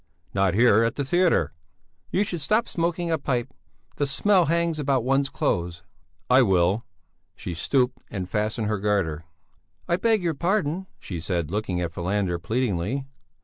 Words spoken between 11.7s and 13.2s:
at Falander, pleadingly.